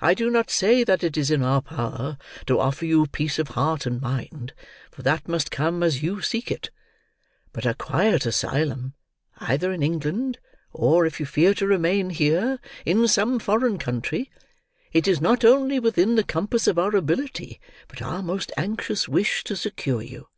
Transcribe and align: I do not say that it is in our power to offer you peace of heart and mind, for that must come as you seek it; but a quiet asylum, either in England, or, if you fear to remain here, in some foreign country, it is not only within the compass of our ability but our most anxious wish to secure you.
I 0.00 0.14
do 0.14 0.30
not 0.30 0.48
say 0.50 0.84
that 0.84 1.04
it 1.04 1.18
is 1.18 1.30
in 1.30 1.42
our 1.42 1.60
power 1.60 2.16
to 2.46 2.58
offer 2.58 2.86
you 2.86 3.06
peace 3.06 3.38
of 3.38 3.48
heart 3.48 3.84
and 3.84 4.00
mind, 4.00 4.54
for 4.90 5.02
that 5.02 5.28
must 5.28 5.50
come 5.50 5.82
as 5.82 6.02
you 6.02 6.22
seek 6.22 6.50
it; 6.50 6.70
but 7.52 7.66
a 7.66 7.74
quiet 7.74 8.24
asylum, 8.24 8.94
either 9.36 9.70
in 9.70 9.82
England, 9.82 10.38
or, 10.72 11.04
if 11.04 11.20
you 11.20 11.26
fear 11.26 11.52
to 11.56 11.66
remain 11.66 12.08
here, 12.08 12.58
in 12.86 13.06
some 13.06 13.38
foreign 13.38 13.76
country, 13.76 14.30
it 14.94 15.06
is 15.06 15.20
not 15.20 15.44
only 15.44 15.78
within 15.78 16.14
the 16.14 16.24
compass 16.24 16.66
of 16.66 16.78
our 16.78 16.96
ability 16.96 17.60
but 17.86 18.00
our 18.00 18.22
most 18.22 18.50
anxious 18.56 19.10
wish 19.10 19.44
to 19.44 19.54
secure 19.56 20.00
you. 20.00 20.28